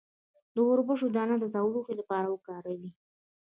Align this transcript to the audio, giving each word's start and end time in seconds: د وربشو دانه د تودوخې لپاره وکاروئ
د 0.53 0.55
وربشو 0.67 1.07
دانه 1.15 1.35
د 1.39 1.45
تودوخې 1.53 1.93
لپاره 1.99 2.27
وکاروئ 2.29 2.87